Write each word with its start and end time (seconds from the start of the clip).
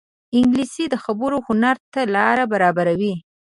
انګلیسي 0.37 0.85
د 0.89 0.95
خبرو 1.03 1.37
هنر 1.47 1.75
ته 1.93 2.01
لاره 2.15 2.45
برابروي 2.53 3.13